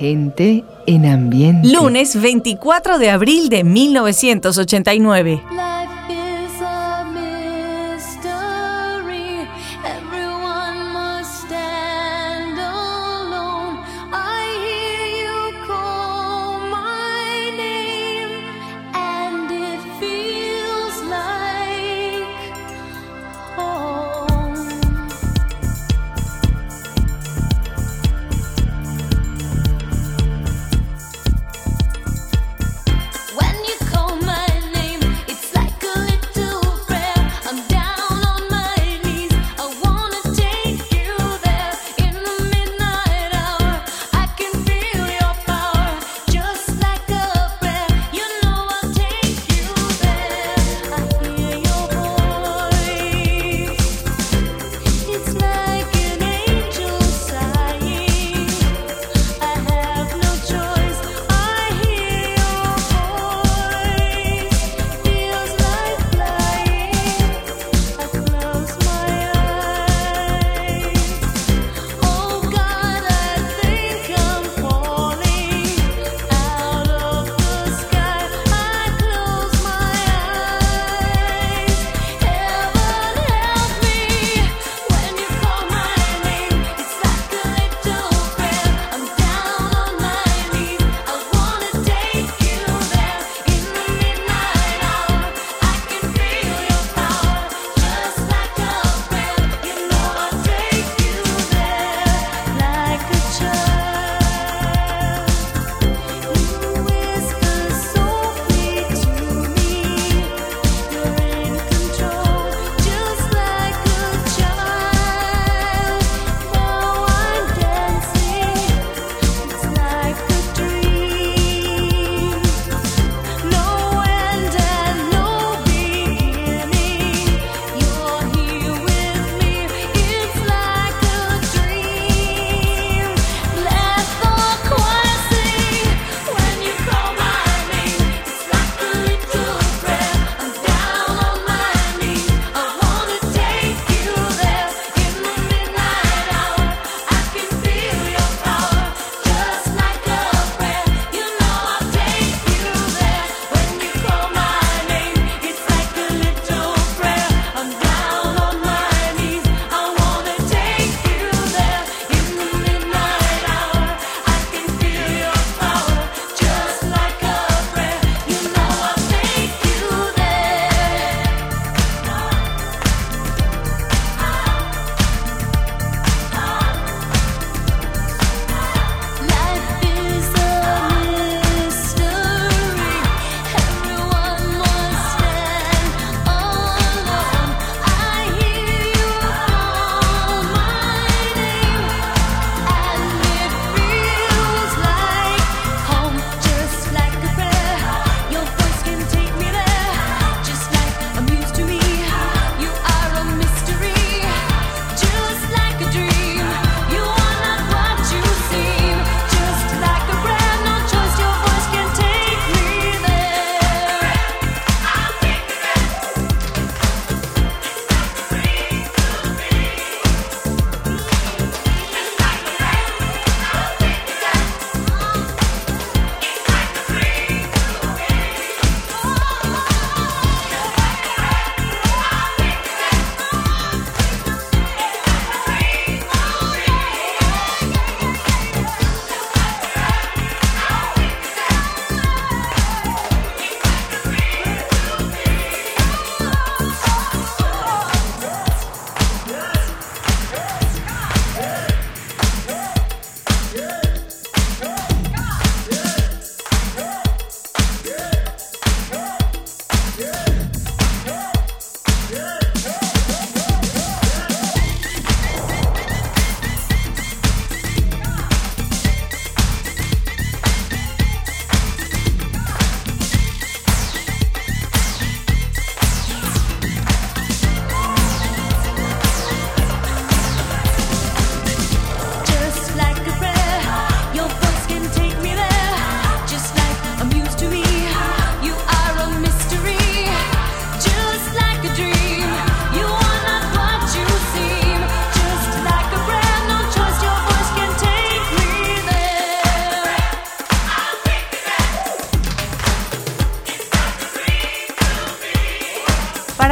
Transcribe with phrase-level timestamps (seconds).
[0.00, 1.68] Gente en ambiente.
[1.68, 5.42] Lunes 24 de abril de 1989.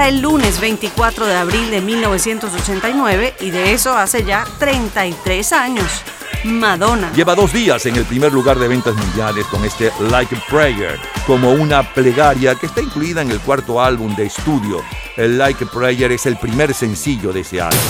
[0.06, 6.04] El lunes 24 de abril de 1989 y de eso hace ya 33 años.
[6.44, 7.12] Madonna.
[7.12, 10.98] Lleva dos días en el primer lugar de ventas mundiales con este Like a Prayer,
[11.26, 14.82] como una plegaria que está incluida en el cuarto álbum de estudio.
[15.16, 17.80] El Like a Prayer es el primer sencillo de ese álbum.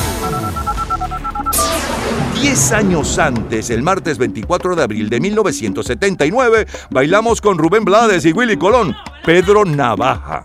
[2.40, 8.32] Diez años antes, el martes 24 de abril de 1979, bailamos con Rubén Blades y
[8.32, 8.94] Willy Colón,
[9.24, 10.44] Pedro Navaja.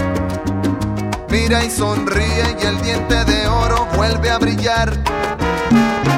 [1.31, 4.91] Mira y sonríe y el diente de oro vuelve a brillar.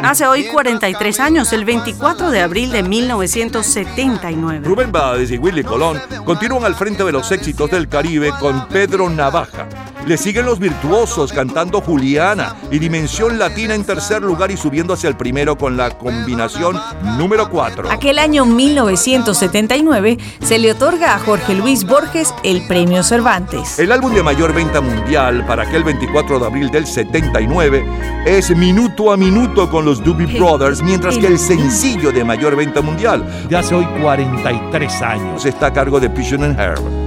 [0.03, 4.67] Hace hoy 43 años, el 24 de abril de 1979.
[4.67, 9.09] Rubén Bades y Willy Colón continúan al frente de los éxitos del Caribe con Pedro
[9.09, 9.65] Navaja.
[10.05, 15.07] Le siguen los virtuosos cantando Juliana y Dimensión Latina en tercer lugar y subiendo hacia
[15.07, 16.77] el primero con la combinación
[17.17, 17.89] número 4.
[17.89, 23.79] Aquel año 1979 se le otorga a Jorge Luis Borges el premio Cervantes.
[23.79, 27.85] El álbum de mayor venta mundial para aquel 24 de abril del 79
[28.25, 32.81] es Minuto a Minuto con los Doobie Brothers, mientras que el sencillo de mayor venta
[32.81, 37.03] mundial de hace hoy 43 años está a cargo de Pigeon and Herb.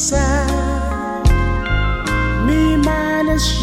[0.00, 0.50] side.
[2.46, 3.60] Me minus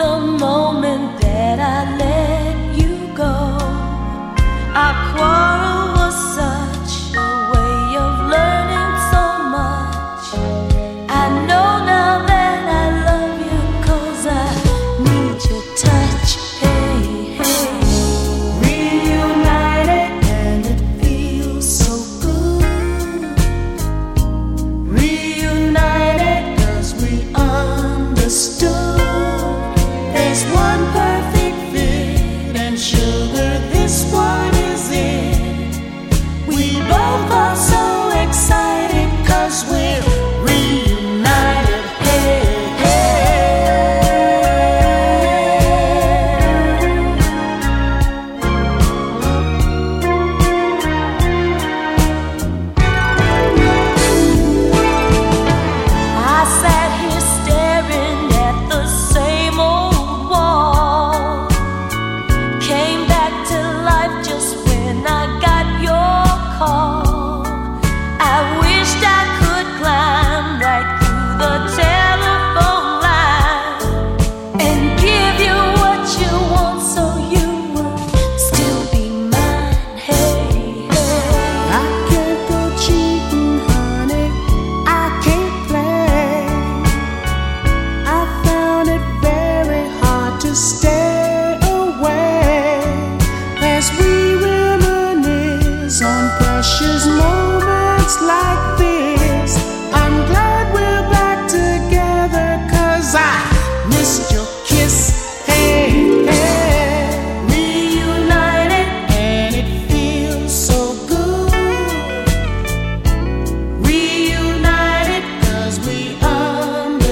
[0.00, 0.79] the moment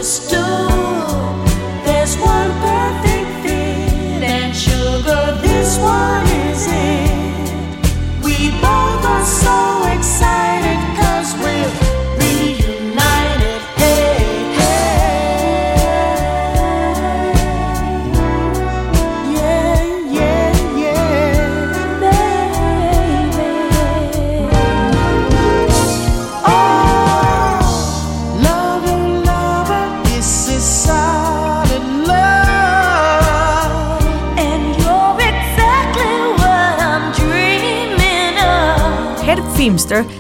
[0.09, 0.38] stay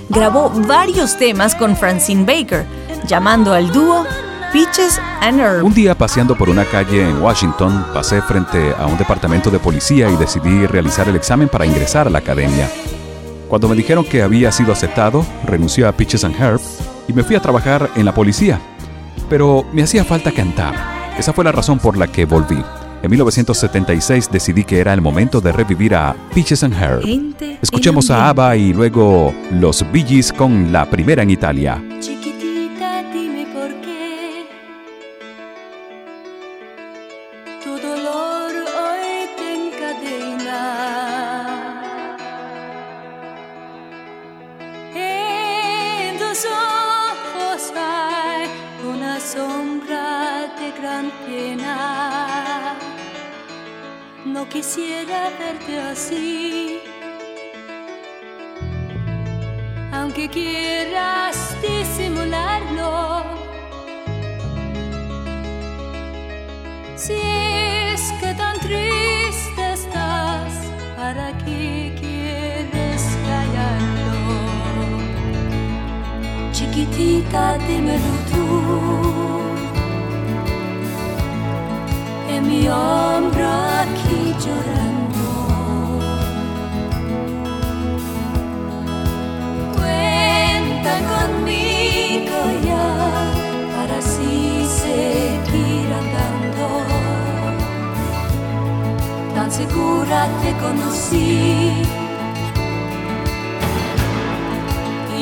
[0.09, 2.67] grabó varios temas con Francine Baker,
[3.07, 4.05] llamando al dúo
[4.53, 5.65] Peaches and Herb.
[5.65, 10.09] Un día paseando por una calle en Washington, pasé frente a un departamento de policía
[10.11, 12.69] y decidí realizar el examen para ingresar a la academia.
[13.49, 16.61] Cuando me dijeron que había sido aceptado, renuncié a Peaches and Herb
[17.07, 18.61] y me fui a trabajar en la policía.
[19.29, 20.75] Pero me hacía falta cantar.
[21.19, 22.63] Esa fue la razón por la que volví.
[23.03, 27.03] En 1976 decidí que era el momento de revivir a Peaches and Herb.
[27.63, 31.81] Escuchemos a ABBA y luego los Bee Gees con la primera en Italia.
[76.91, 78.45] Chiquitita, dímelo tú.
[82.29, 83.47] En mi hombro
[83.83, 85.27] aquí llorando.
[89.77, 92.87] Cuenta conmigo ya
[93.77, 96.67] para así seguir andando.
[99.35, 101.98] Tan segura te conocí.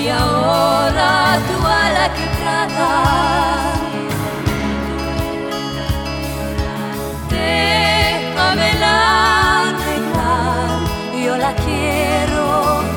[0.07, 2.91] Y ahora a la quebrada.
[7.29, 8.95] Déjamela
[9.71, 10.79] arreglar,
[11.25, 12.45] yo la quiero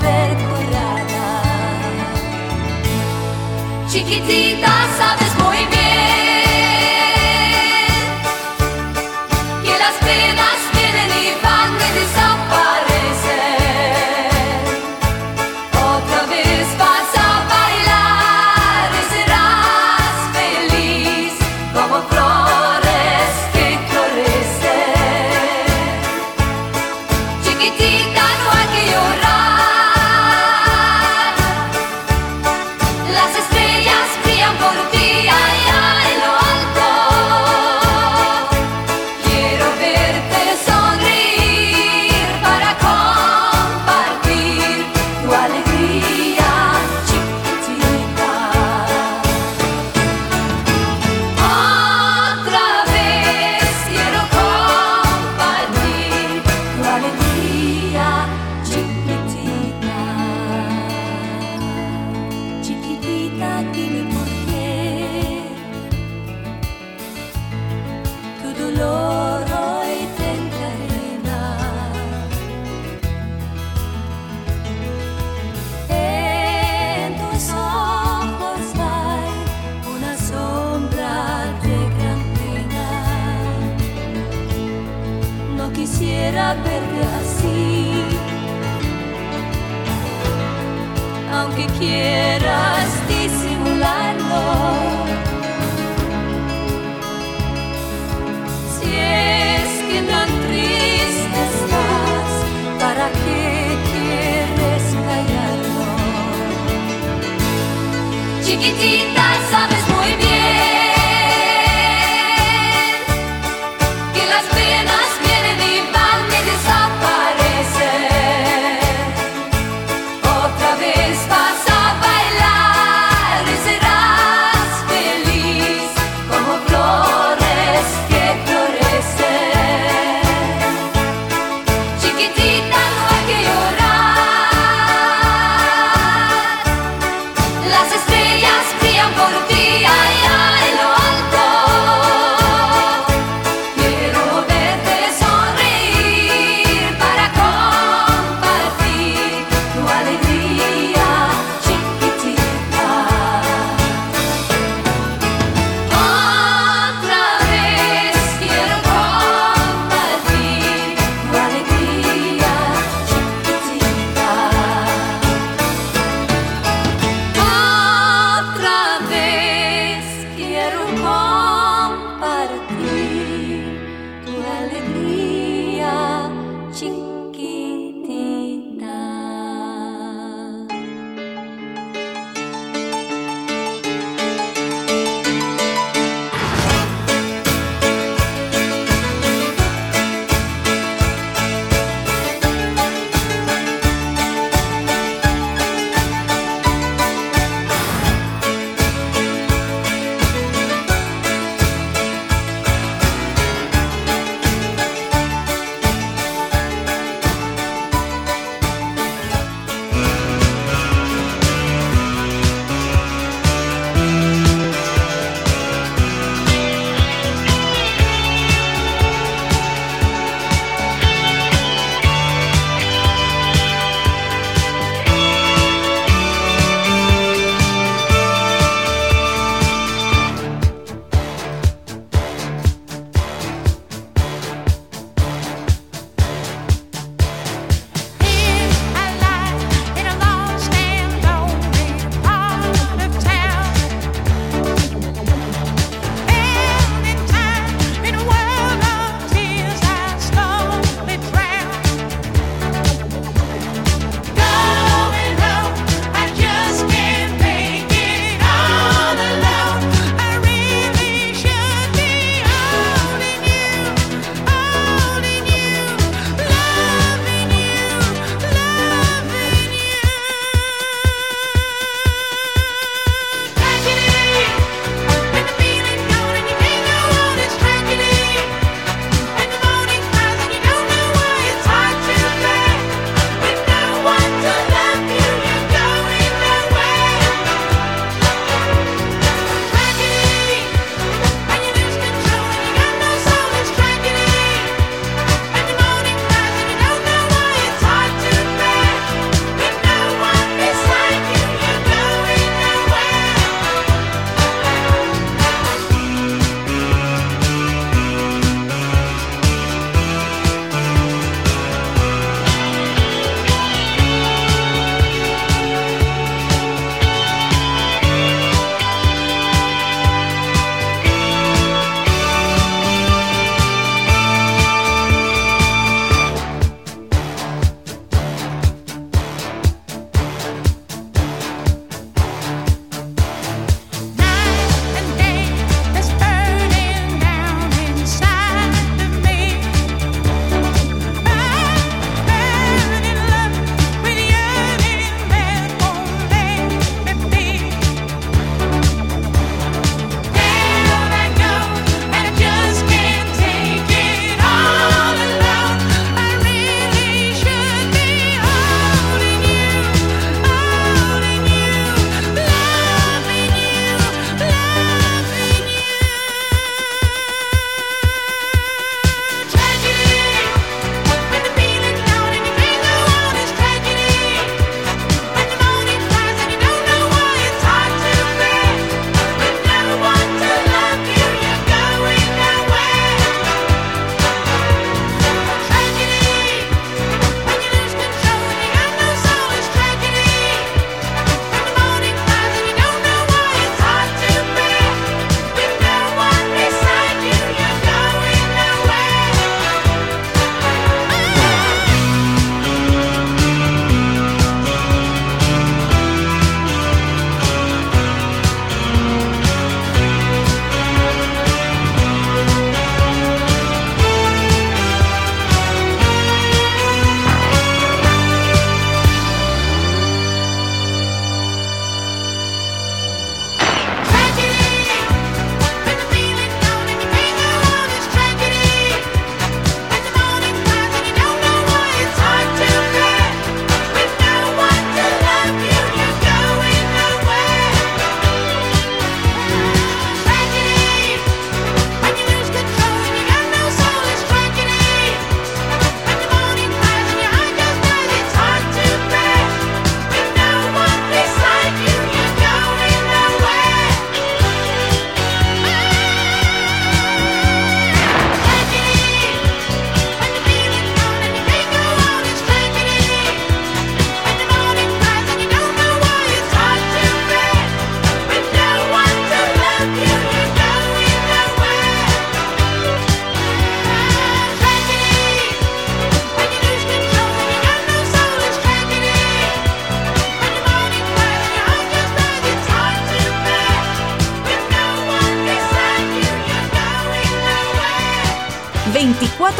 [0.04, 1.30] ver curada.
[3.88, 5.29] Chiquitita, sabes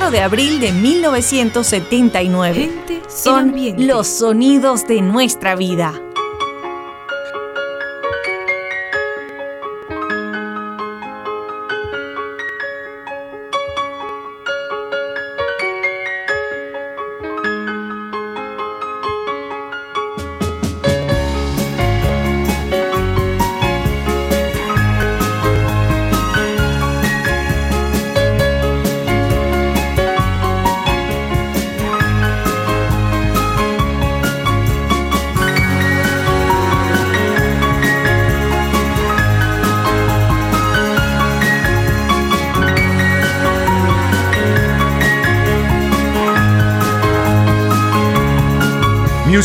[0.10, 2.72] 24 de abril de 1979.
[3.08, 5.94] Son los sonidos de nuestra vida.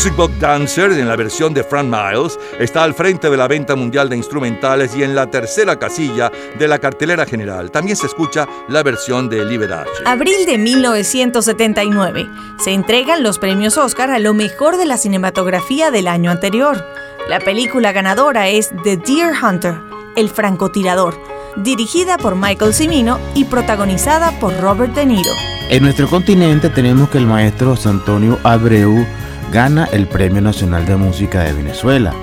[0.05, 3.75] Music Box Dancer, en la versión de Frank Miles, está al frente de la venta
[3.75, 7.71] mundial de instrumentales y en la tercera casilla de la cartelera general.
[7.71, 9.89] También se escucha la versión de Liberace.
[10.05, 12.29] Abril de 1979.
[12.63, 16.85] Se entregan los premios Oscar a lo mejor de la cinematografía del año anterior.
[17.27, 19.73] La película ganadora es The Deer Hunter,
[20.15, 21.19] El francotirador,
[21.55, 25.31] dirigida por Michael Cimino y protagonizada por Robert De Niro.
[25.71, 29.03] En nuestro continente tenemos que el maestro Antonio Abreu
[29.51, 32.13] gana el Premio Nacional de Música de Venezuela.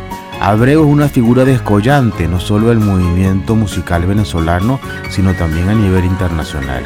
[0.41, 4.81] Abreu es una figura descollante no solo del movimiento musical venezolano,
[5.11, 6.83] sino también a nivel internacional.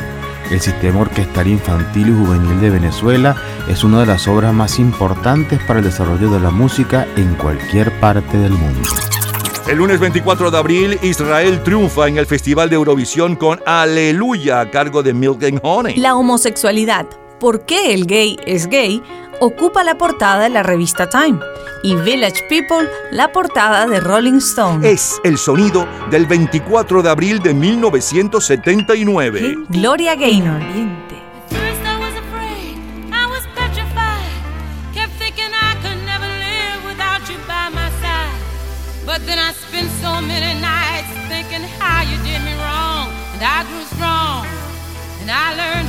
[0.50, 3.34] El Sistema Orquestal Infantil y Juvenil de Venezuela
[3.68, 7.90] es una de las obras más importantes para el desarrollo de la música en cualquier
[7.98, 8.88] parte del mundo.
[9.66, 14.70] El lunes 24 de abril, Israel triunfa en el Festival de Eurovisión con Aleluya a
[14.70, 15.96] cargo de Milk and Honey.
[15.96, 17.06] La homosexualidad,
[17.40, 19.02] ¿por qué el gay es gay?
[19.40, 21.38] Ocupa la portada de la revista Time
[21.82, 24.88] y Village People la portada de Rolling Stone.
[24.88, 29.56] Es el sonido del 24 de abril de 1979.
[29.68, 30.60] Gloria Gaynor.
[39.06, 43.08] But then I spent so many nights thinking how you did me wrong.
[43.34, 44.46] And I grew strong.
[45.22, 45.85] And I learned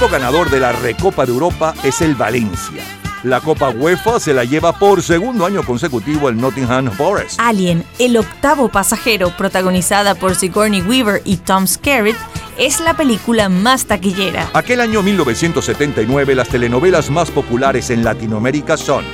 [0.00, 2.82] equipo ganador de la Recopa de Europa es el Valencia.
[3.22, 7.38] La Copa UEFA se la lleva por segundo año consecutivo el Nottingham Forest.
[7.38, 12.16] Alien, el octavo pasajero, protagonizada por Sigourney Weaver y Tom Skerritt,
[12.56, 14.48] es la película más taquillera.
[14.54, 19.04] Aquel año 1979 las telenovelas más populares en Latinoamérica son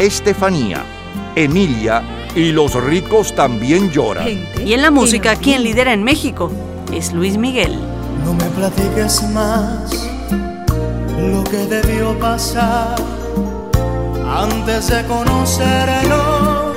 [0.00, 0.82] Estefanía,
[1.36, 2.02] Emilia
[2.34, 4.26] y Los ricos también lloran.
[4.58, 6.50] Y en la música, ¿quién lidera en México?
[6.92, 7.78] Es Luis Miguel.
[8.24, 10.12] No me platiques más
[11.30, 12.96] lo que debió pasar
[14.26, 16.76] antes de conocernos.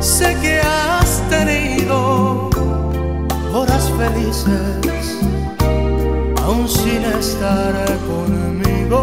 [0.00, 2.50] Sé que has tenido
[3.52, 5.18] horas felices,
[6.44, 7.74] aún sin estar
[8.06, 9.00] conmigo.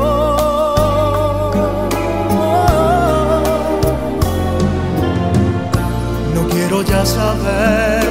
[6.34, 8.04] No quiero ya saber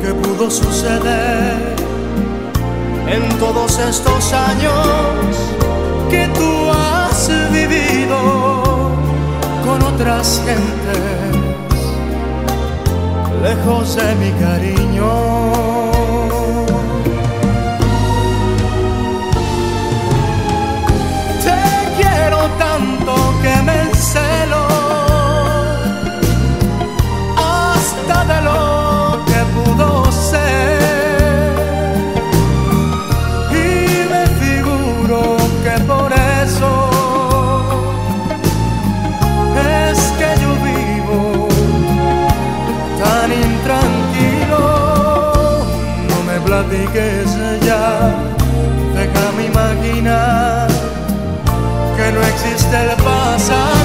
[0.00, 1.75] qué pudo suceder
[3.08, 4.86] en todos estos años
[6.10, 8.18] que tú has vivido
[9.64, 11.46] con otras gentes,
[13.42, 15.12] lejos de mi cariño.
[21.44, 24.66] Te quiero tanto que me encelo
[27.36, 28.65] hasta de lo
[46.68, 48.14] platiques ya,
[48.94, 50.68] déjame imaginar
[51.96, 53.75] que no existe el pasado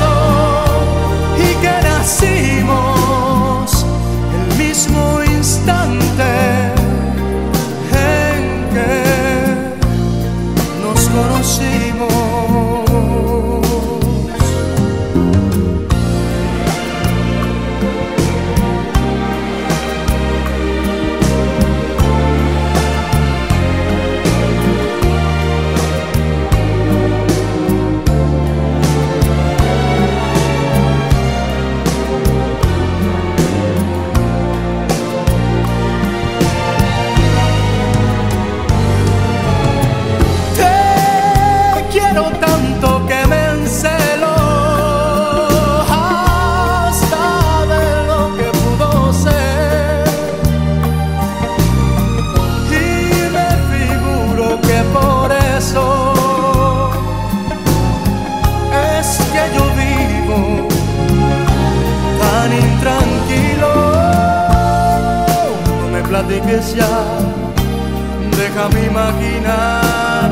[68.38, 70.32] Déjame imaginar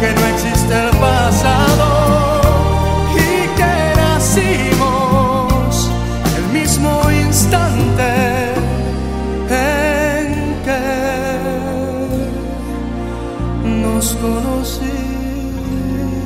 [0.00, 0.26] que no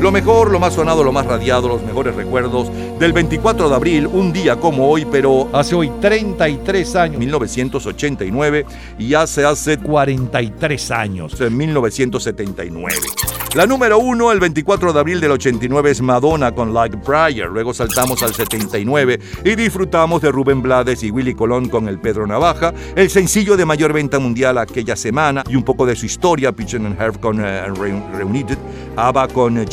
[0.09, 4.07] Lo mejor, lo más sonado, lo más radiado, los mejores recuerdos del 24 de abril,
[4.07, 8.65] un día como hoy, pero hace hoy 33 años, 1989,
[8.99, 12.95] y hace hace 43 años, en 1979.
[13.55, 17.49] La número uno, el 24 de abril del 89, es Madonna con Like Briar.
[17.51, 22.27] Luego saltamos al 79 y disfrutamos de Rubén Blades y Willy Colón con El Pedro
[22.27, 26.53] Navaja, el sencillo de mayor venta mundial aquella semana y un poco de su historia,
[26.53, 28.59] Pigeon and Herb con eh, Re- Reunited,
[28.97, 29.67] ABBA con eh,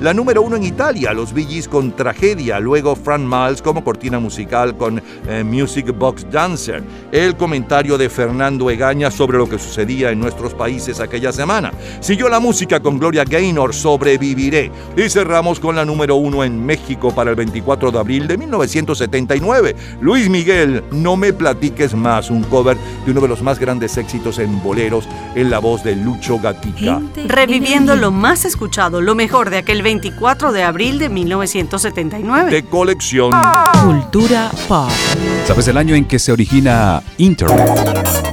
[0.00, 2.58] La número uno en Italia, los Gees con Tragedia.
[2.60, 6.82] Luego Fran Miles como cortina musical con eh, Music Box Dancer.
[7.12, 11.72] El comentario de Fernando Egaña sobre lo que sucedía en nuestros países aquella semana.
[12.00, 14.70] Siguió la música con Gloria Gaynor, Sobreviviré.
[14.96, 19.76] Y cerramos con la número uno en México para el 24 de abril de 1979.
[20.00, 24.38] Luis Miguel, No me platiques más, un cover de uno de los más grandes éxitos
[24.38, 27.02] en boleros en la voz de Lucho Gatica.
[27.26, 32.52] Reviviendo lo más escuchado, lo mejor de aquel 24 de abril de 1979.
[32.52, 33.32] De colección.
[33.84, 34.88] Cultura pop.
[35.44, 37.68] ¿Sabes el año en que se origina Internet?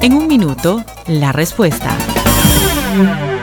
[0.01, 1.97] En un minuto, la respuesta.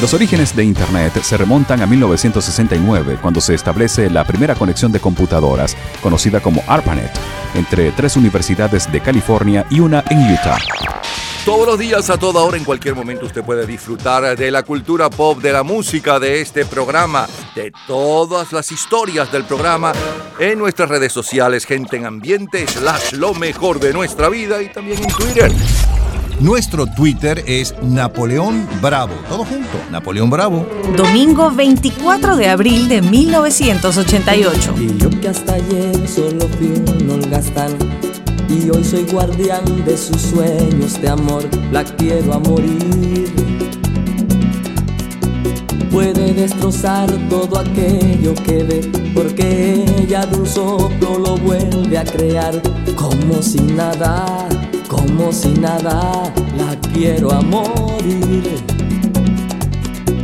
[0.00, 5.00] Los orígenes de Internet se remontan a 1969, cuando se establece la primera conexión de
[5.00, 7.10] computadoras, conocida como ARPANET,
[7.54, 10.58] entre tres universidades de California y una en Utah.
[11.44, 15.10] Todos los días, a toda hora, en cualquier momento, usted puede disfrutar de la cultura
[15.10, 19.92] pop, de la música, de este programa, de todas las historias del programa
[20.38, 25.02] en nuestras redes sociales, gente en ambiente, slash lo mejor de nuestra vida y también
[25.02, 25.50] en Twitter.
[26.40, 29.12] Nuestro Twitter es Napoleón Bravo.
[29.28, 30.64] Todo junto, Napoleón Bravo.
[30.96, 34.74] Domingo 24 de abril de 1988.
[34.78, 37.76] Y yo que hasta ayer solo fui un holgazán
[38.48, 43.32] y hoy soy guardián de sus sueños de amor, la quiero a morir.
[45.90, 52.62] Puede destrozar todo aquello que ve, porque ella de un soplo lo vuelve a crear,
[52.94, 54.48] como si nada,
[54.88, 58.56] como si nada, la quiero a morir.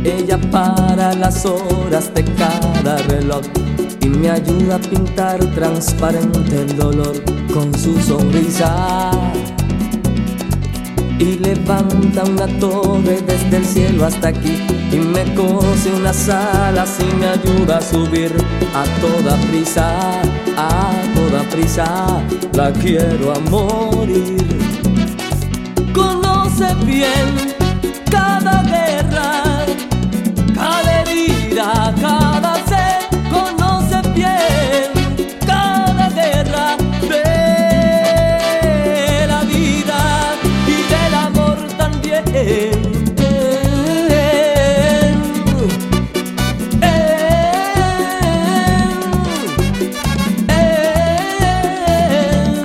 [0.03, 3.41] Ella para las horas de cada reloj
[4.01, 7.23] y me ayuda a pintar transparente el dolor
[7.53, 9.11] con su sonrisa.
[11.17, 14.57] Y levanta una torre desde el cielo hasta aquí
[14.91, 18.31] y me cose unas alas y me ayuda a subir
[18.73, 20.21] a toda prisa,
[20.57, 22.21] a toda prisa.
[22.53, 24.54] La quiero a morir.
[26.83, 27.55] Bien
[28.11, 29.43] cada guerra,
[30.53, 33.05] cada herida, cada sed.
[33.29, 34.91] Conoce bien
[35.45, 36.77] cada guerra
[37.09, 37.23] de
[39.27, 40.35] la vida
[40.67, 42.23] y del amor también.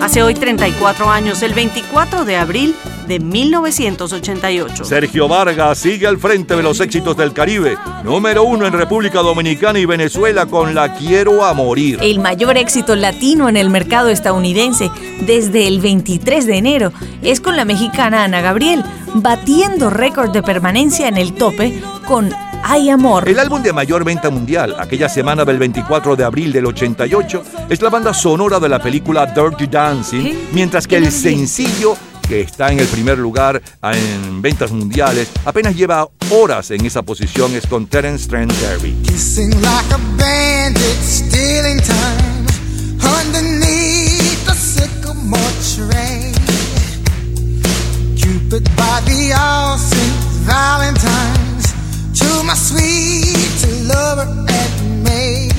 [0.02, 2.74] Hace hoy 34 años, el 24 de abril
[3.10, 4.84] de 1988.
[4.84, 7.76] Sergio Vargas sigue al frente de los éxitos del Caribe.
[8.04, 11.98] Número uno en República Dominicana y Venezuela con La Quiero a Morir.
[12.00, 14.92] El mayor éxito latino en el mercado estadounidense
[15.26, 21.08] desde el 23 de enero es con la mexicana Ana Gabriel, batiendo récord de permanencia
[21.08, 22.30] en el tope con
[22.62, 23.28] Ay Amor.
[23.28, 27.82] El álbum de mayor venta mundial, aquella semana del 24 de abril del 88, es
[27.82, 31.96] la banda sonora de la película Dirty Dancing, mientras que el sencillo
[32.30, 37.52] que está en el primer lugar en ventas mundiales, apenas lleva horas en esa posición,
[37.56, 38.94] es con Terence Trent D'Arby.
[48.16, 50.14] Cupid by the all Saint
[50.46, 51.72] Valentine's
[52.14, 55.50] to my sweet lover and me.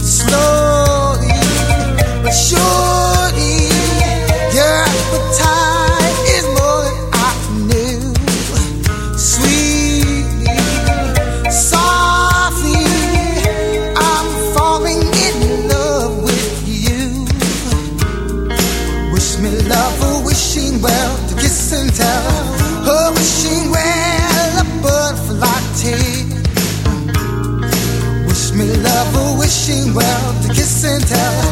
[0.00, 1.32] Slowly
[2.22, 3.69] but surely,
[29.94, 31.49] well to kiss and tell.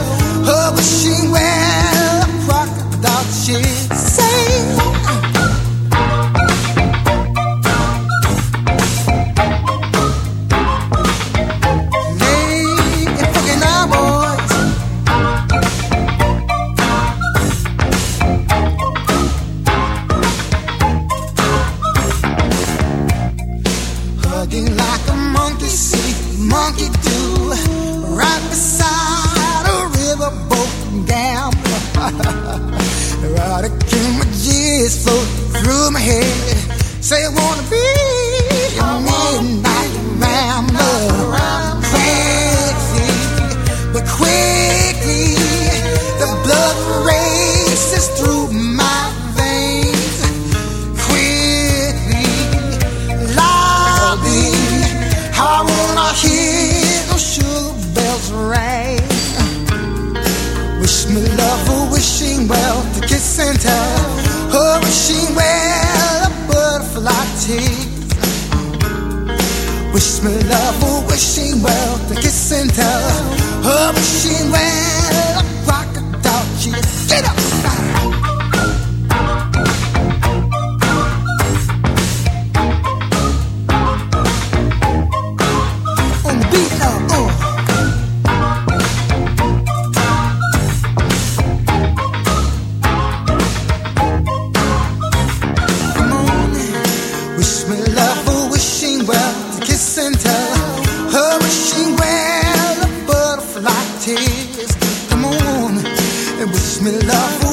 [106.90, 107.47] me love.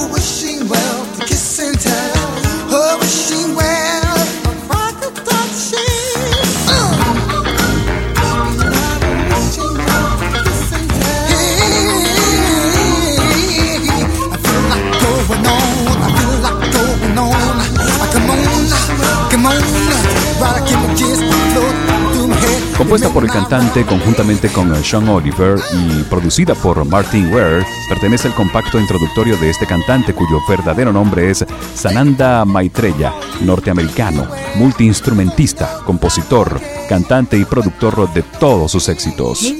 [22.95, 28.29] Compuesta por el cantante conjuntamente con eh, Sean Oliver y producida por Martin Ware, pertenece
[28.29, 34.25] al compacto introductorio de este cantante cuyo verdadero nombre es Sananda Maitreya, norteamericano,
[34.55, 39.53] multiinstrumentista, compositor, cantante y productor de todos sus éxitos.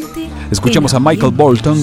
[0.50, 1.78] Escuchamos a Michael Bolton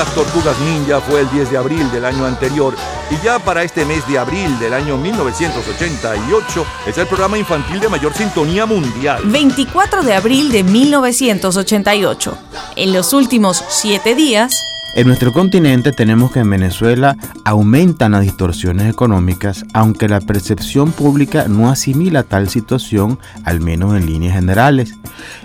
[0.00, 2.74] las Tortugas Ninja fue el 10 de abril del año anterior
[3.10, 7.90] y ya para este mes de abril del año 1988 es el programa infantil de
[7.90, 9.20] mayor sintonía mundial.
[9.26, 12.38] 24 de abril de 1988.
[12.76, 14.64] En los últimos siete días,
[14.96, 21.46] En nuestro continente tenemos que en Venezuela aumentan las distorsiones económicas, aunque la percepción pública
[21.46, 24.96] no asimila tal situación, al menos en líneas generales.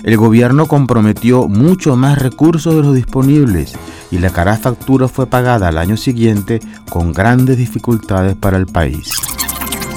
[0.04, 3.74] El gobierno comprometió mucho más recursos de los disponibles
[4.10, 9.12] y la cara factura fue pagada al año siguiente con grandes dificultades para el país.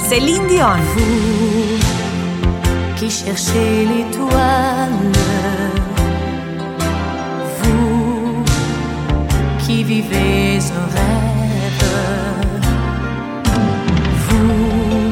[0.08, 0.80] Céline Dion.
[9.88, 11.84] Vivez un rêve,
[14.26, 15.10] vous,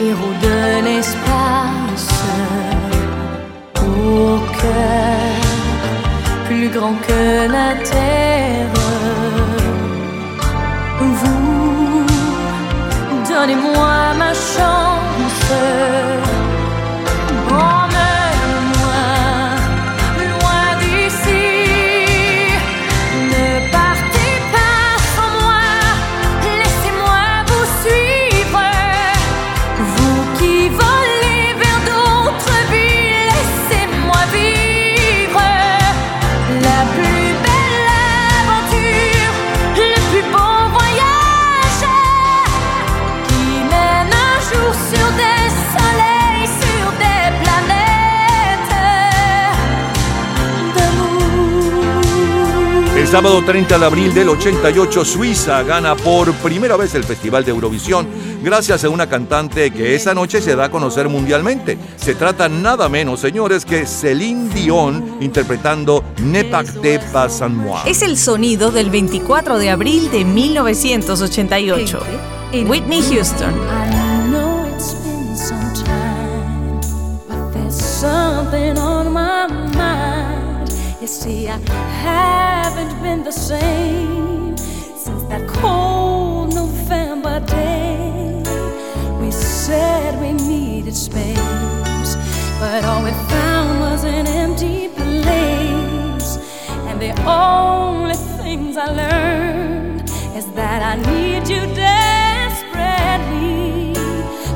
[0.00, 2.12] héros de l'espace,
[3.76, 5.42] au cœur
[6.46, 7.22] plus grand que
[7.56, 8.72] la terre,
[11.20, 12.06] vous,
[13.28, 16.11] donnez-moi ma chance.
[53.12, 58.08] Sábado 30 de abril del 88, Suiza gana por primera vez el Festival de Eurovisión
[58.42, 61.76] gracias a una cantante que esa noche se da a conocer mundialmente.
[61.96, 67.82] Se trata nada menos, señores, que Céline Dion interpretando Ne pacte pas moi.
[67.84, 72.00] Es el sonido del 24 de abril de 1988.
[72.66, 73.52] Whitney Houston.
[73.68, 76.80] I know it's been some time,
[77.28, 80.11] but there's something on my mind.
[81.02, 81.58] You see, I
[82.00, 88.40] haven't been the same since that cold November day.
[89.20, 92.14] We said we needed space,
[92.60, 96.38] but all we found was an empty place.
[96.86, 102.76] And the only things I learned is that I need you desperately.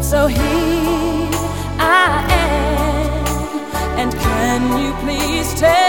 [0.01, 1.29] So here
[1.81, 3.27] I am,
[3.99, 5.86] and can you please tell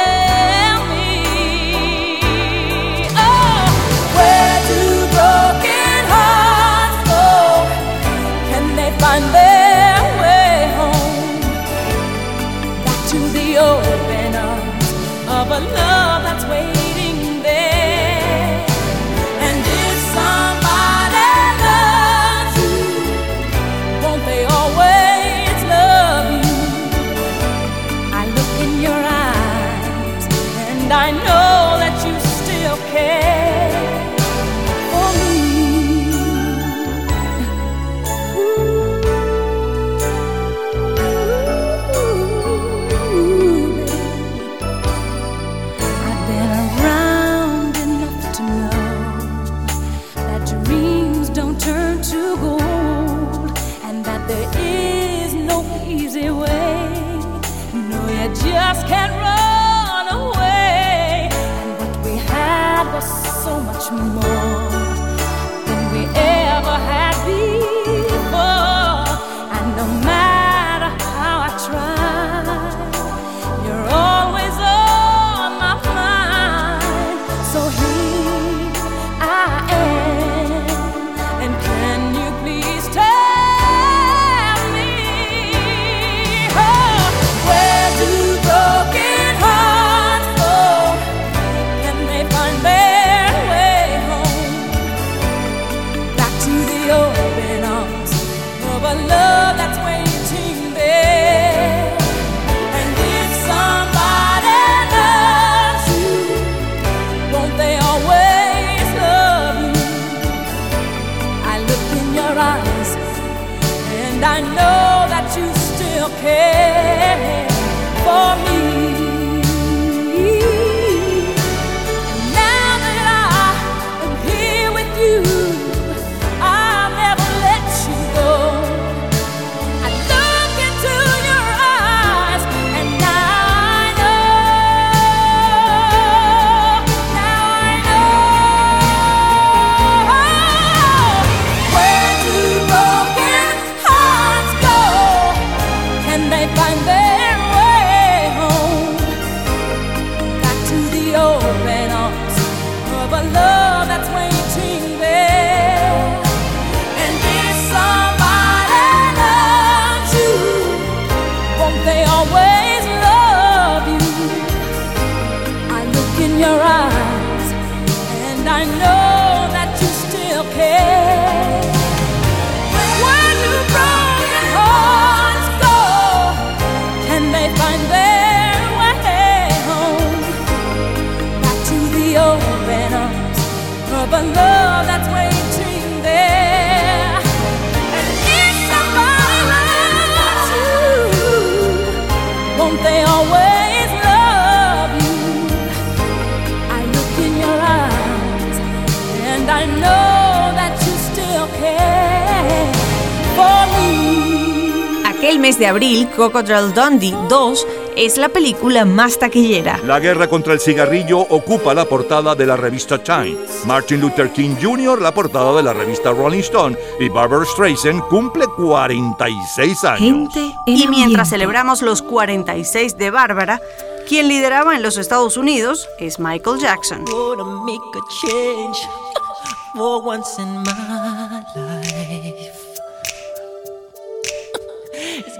[205.37, 209.79] Aquel mes de abril, Crocodile Dundee 2 es la película más taquillera.
[209.85, 213.37] La guerra contra el cigarrillo ocupa la portada de la revista Time.
[213.67, 214.99] Martin Luther King Jr.
[214.99, 220.33] la portada de la revista Rolling Stone y Barbara Streisand cumple 46 años.
[220.65, 223.61] Y mientras celebramos los 46 de Bárbara,
[224.07, 227.05] quien lideraba en los Estados Unidos es Michael Jackson.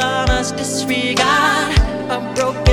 [0.00, 1.78] I promise disregard.
[2.10, 2.69] I'm broken.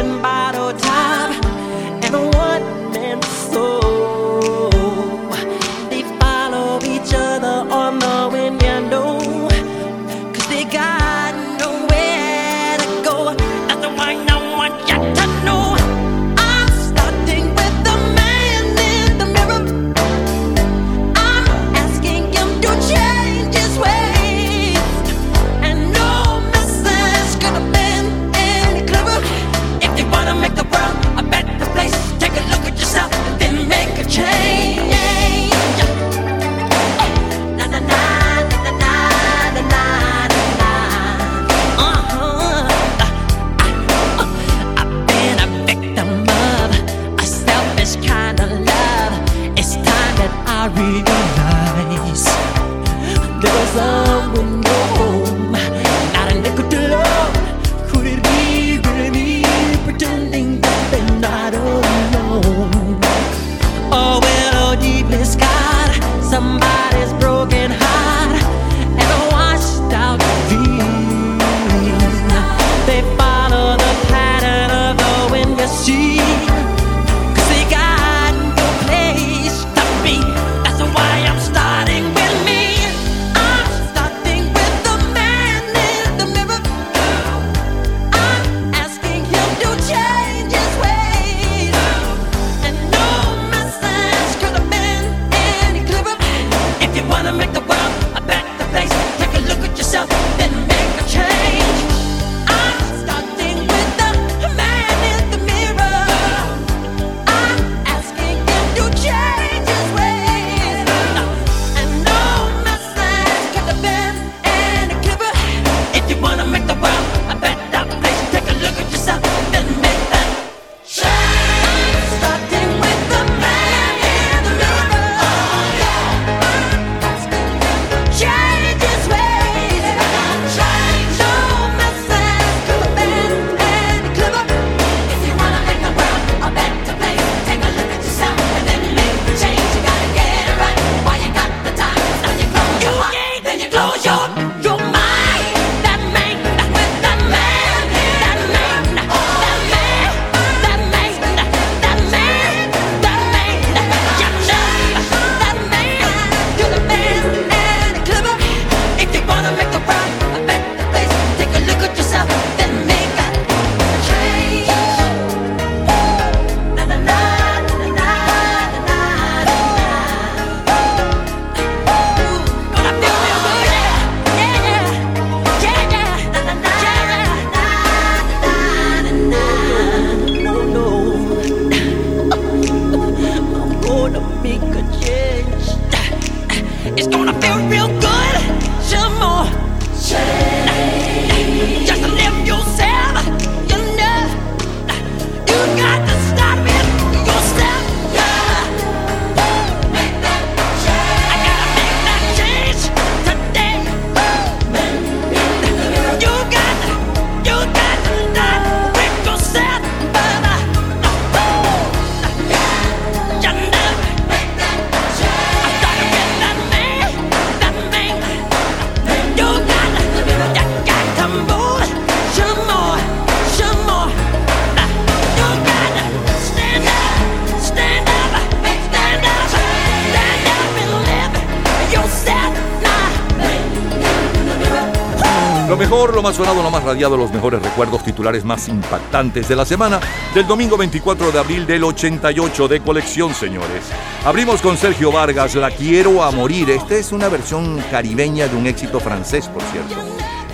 [236.98, 240.00] irradiado los mejores recuerdos titulares más impactantes de la semana
[240.34, 243.84] del domingo 24 de abril del 88 de colección, señores.
[244.26, 246.72] Abrimos con Sergio Vargas, La Quiero a Morir.
[246.72, 249.94] Esta es una versión caribeña de un éxito francés, por cierto.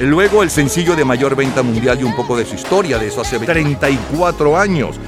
[0.01, 3.21] Luego el sencillo de mayor venta mundial y un poco de su historia, de eso
[3.21, 4.99] hace 34 años.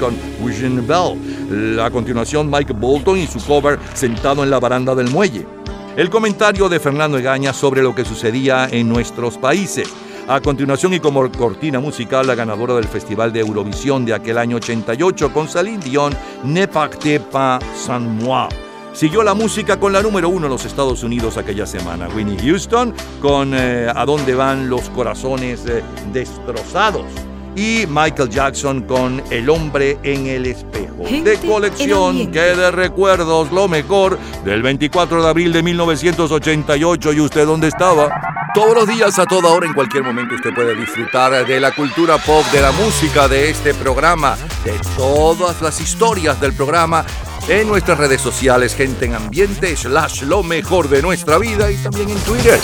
[0.00, 1.78] con Wishing Bell.
[1.80, 5.46] A continuación, Mike Bolton y su cover Sentado en la baranda del muelle.
[5.94, 9.92] El comentario de Fernando Egaña sobre lo que sucedía en nuestros países.
[10.28, 14.56] A continuación y como cortina musical, la ganadora del Festival de Eurovisión de aquel año
[14.56, 16.14] 88 con Celine Dion,
[16.44, 18.48] Ne pacte pas sans moi.
[18.92, 22.08] Siguió la música con la número uno en los Estados Unidos aquella semana.
[22.14, 27.31] Winnie Houston con eh, A dónde van los corazones eh, destrozados.
[27.54, 31.04] Y Michael Jackson con El hombre en el espejo.
[31.04, 37.12] de colección que de recuerdos, lo mejor del 24 de abril de 1988.
[37.12, 38.10] ¿Y usted dónde estaba?
[38.54, 42.18] Todos los días, a toda hora, en cualquier momento, usted puede disfrutar de la cultura
[42.18, 47.04] pop, de la música, de este programa, de todas las historias del programa
[47.48, 52.10] en nuestras redes sociales, gente en ambiente, slash lo mejor de nuestra vida y también
[52.10, 52.60] en Twitter.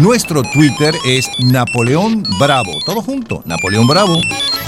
[0.00, 2.70] Nuestro Twitter es Napoleón Bravo.
[2.86, 4.20] Todo junto, Napoleón Bravo.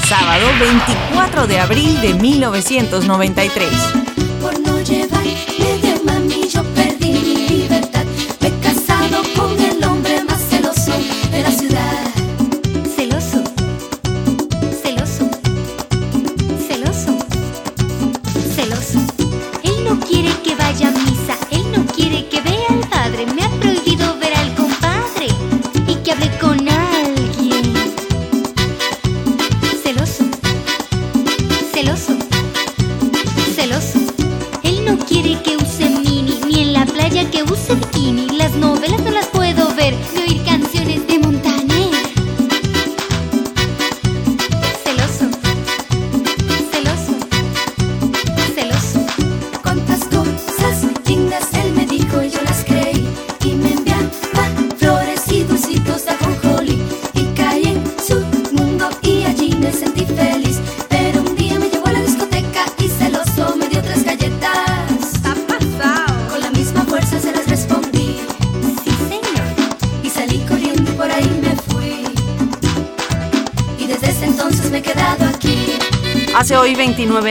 [0.08, 3.68] Sábado 24 de abril de 1993.
[4.42, 5.59] Por no llevarme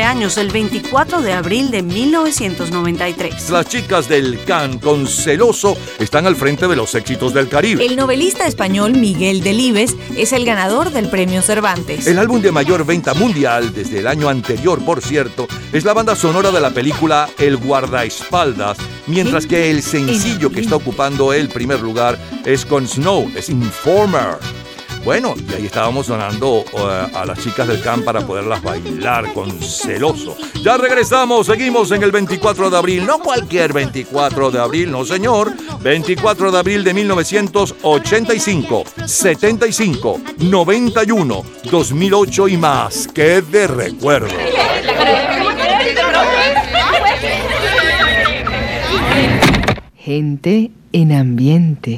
[0.09, 3.49] 29 años, el 24 de abril de 1993.
[3.51, 7.85] Las chicas del Can con Celoso están al frente de los éxitos del Caribe.
[7.85, 12.07] El novelista español Miguel Delibes es el ganador del premio Cervantes.
[12.07, 16.15] El álbum de mayor venta mundial desde el año anterior, por cierto, es la banda
[16.15, 21.81] sonora de la película El guardaespaldas, mientras que el sencillo que está ocupando el primer
[21.81, 24.37] lugar es con Snow, es Informer.
[25.09, 29.49] Bueno, y ahí estábamos sonando eh, a las chicas del camp para poderlas bailar con
[29.59, 30.37] celoso.
[30.63, 35.51] Ya regresamos, seguimos en el 24 de abril, no cualquier 24 de abril, no señor,
[35.81, 43.07] 24 de abril de 1985, 75, 91, 2008 y más.
[43.07, 44.27] ¡Qué de recuerdo!
[49.95, 51.97] Gente en ambiente.